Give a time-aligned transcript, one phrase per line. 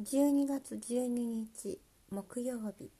[0.00, 1.78] 12月12日
[2.10, 2.90] 木曜日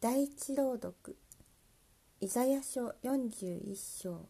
[0.00, 1.16] 第一朗読
[2.20, 4.26] イザヤ書41章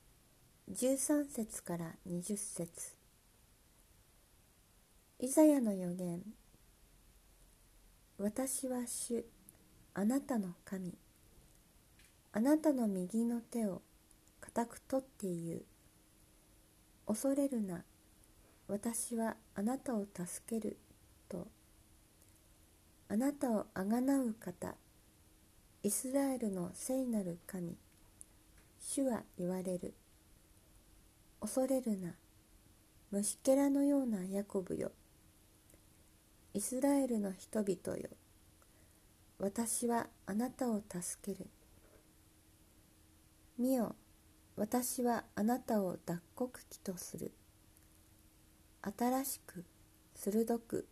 [0.71, 2.69] 13節から20節。
[5.21, 6.21] イザヤの予言
[8.19, 9.25] 私は主
[9.95, 10.93] あなたの神
[12.35, 13.81] あなたの右の手を
[14.43, 15.63] 固く取って言う。
[17.07, 17.85] 恐れるな
[18.69, 20.77] 私はあなたを助ける。
[21.33, 21.49] と。
[23.09, 24.75] あなたをあがなう方
[25.83, 27.77] イスラエルの聖なる神
[28.79, 29.95] 主は言われる。
[31.41, 32.15] 恐れるな。
[33.11, 34.93] 虫けらのようなヤコブよ。
[36.53, 38.11] イスラエルの人々よ。
[39.39, 41.49] 私はあなたを助ける。
[43.59, 43.95] 見よ
[44.57, 47.33] 私はあなたを脱穀機とする。
[48.83, 49.65] 新しく
[50.15, 50.87] 鋭く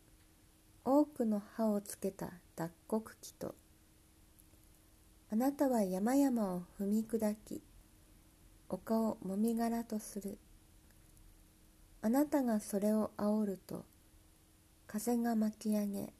[0.84, 3.54] 多くの歯をつけた脱穀機と
[5.30, 7.62] あなたは山々を踏み砕き
[8.68, 10.38] 丘をもみ殻とする。
[12.02, 13.84] あなたがそれを煽ると
[14.86, 16.12] 風が巻き上げ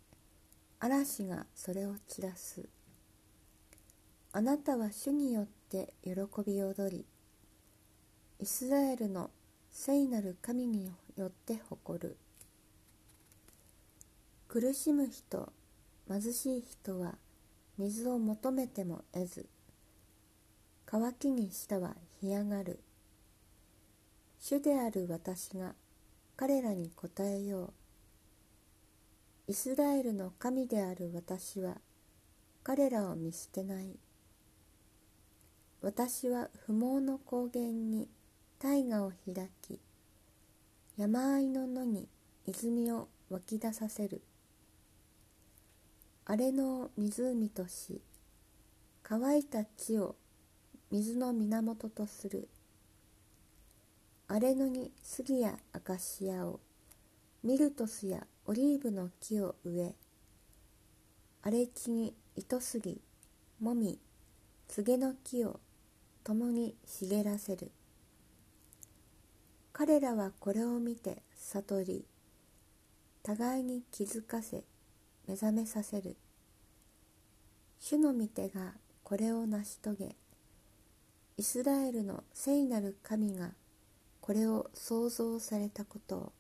[0.79, 2.69] 嵐がそれを散らす。
[4.33, 6.13] あなたは主によって喜
[6.47, 7.07] び踊り
[8.39, 9.31] イスラエルの
[9.71, 12.17] 聖なる神によって誇る。
[14.53, 15.53] 苦しむ人
[16.09, 17.15] 貧しい人は
[17.79, 19.47] 水を求めても得ず
[20.87, 22.81] 乾きにしたは干上がる。
[24.41, 25.77] 主である私が
[26.37, 27.73] 彼らに答えよ
[29.47, 29.53] う。
[29.53, 31.77] イスラエルの神である私は
[32.65, 33.95] 彼らを見捨てない。
[35.81, 38.09] 私は不毛の高原に
[38.59, 39.79] 大河を開き
[40.97, 42.09] 山あいの野に
[42.49, 44.23] 泉を湧き出させる。
[46.31, 48.01] 荒れの湖とし
[49.03, 50.15] 乾いた地を
[50.93, 52.49] 水の源とする。
[54.29, 56.61] 荒れ野に杉やアカシアを
[57.43, 59.95] ミルトスやオリーブの木を植え
[61.43, 63.01] 荒れ地に糸杉
[63.61, 63.99] もみ
[64.69, 65.59] つげの木を
[66.23, 67.73] 共に茂らせる。
[69.73, 72.05] 彼らはこれを見て悟り
[73.25, 74.63] 互いに気づかせ
[75.31, 76.17] 目覚めさせる。
[77.79, 78.73] 主の御手が
[79.05, 80.17] これを成し遂げ
[81.37, 83.53] イスラエルの聖なる神が
[84.21, 86.33] これを創造されたことを